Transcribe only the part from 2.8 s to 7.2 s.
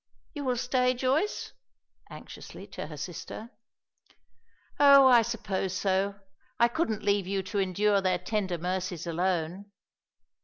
her sister. "Oh, I suppose so. I couldn't